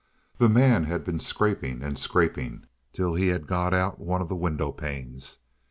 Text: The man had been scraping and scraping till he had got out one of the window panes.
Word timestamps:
The 0.39 0.49
man 0.49 0.85
had 0.85 1.03
been 1.03 1.19
scraping 1.19 1.83
and 1.83 1.95
scraping 1.95 2.65
till 2.91 3.13
he 3.13 3.27
had 3.27 3.45
got 3.45 3.71
out 3.71 3.99
one 3.99 4.19
of 4.19 4.29
the 4.29 4.35
window 4.35 4.71
panes. 4.71 5.37